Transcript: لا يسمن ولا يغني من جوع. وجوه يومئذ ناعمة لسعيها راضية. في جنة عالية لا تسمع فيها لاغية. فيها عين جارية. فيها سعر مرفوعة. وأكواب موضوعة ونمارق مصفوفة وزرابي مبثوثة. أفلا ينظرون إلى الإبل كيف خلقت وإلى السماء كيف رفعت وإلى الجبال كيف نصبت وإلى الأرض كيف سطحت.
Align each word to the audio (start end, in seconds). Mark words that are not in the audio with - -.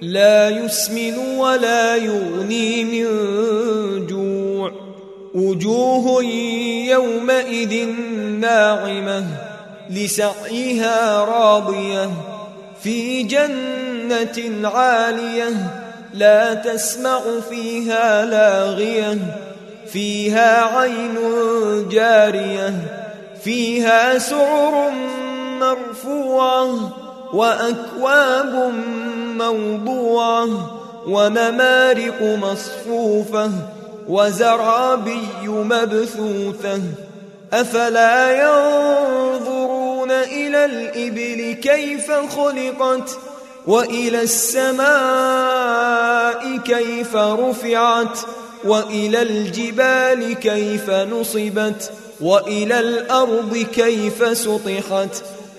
لا 0.00 0.48
يسمن 0.48 1.18
ولا 1.18 1.96
يغني 1.96 2.84
من 2.84 3.06
جوع. 4.06 4.72
وجوه 5.34 6.22
يومئذ 6.88 7.86
ناعمة 8.40 9.26
لسعيها 9.90 11.24
راضية. 11.24 12.10
في 12.82 13.22
جنة 13.22 14.68
عالية 14.68 15.48
لا 16.14 16.54
تسمع 16.54 17.20
فيها 17.50 18.24
لاغية. 18.24 19.18
فيها 19.92 20.78
عين 20.78 21.16
جارية. 21.88 22.74
فيها 23.44 24.18
سعر 24.18 24.90
مرفوعة. 25.60 27.05
وأكواب 27.32 28.72
موضوعة 29.36 30.48
ونمارق 31.08 32.22
مصفوفة 32.22 33.50
وزرابي 34.08 35.28
مبثوثة. 35.46 36.80
أفلا 37.52 38.32
ينظرون 38.42 40.10
إلى 40.10 40.64
الإبل 40.64 41.52
كيف 41.62 42.12
خلقت 42.12 43.18
وإلى 43.66 44.22
السماء 44.22 44.86
كيف 46.56 47.16
رفعت 47.16 48.18
وإلى 48.64 49.22
الجبال 49.22 50.32
كيف 50.34 50.90
نصبت 50.90 51.90
وإلى 52.20 52.80
الأرض 52.80 53.66
كيف 53.74 54.38
سطحت. 54.38 55.24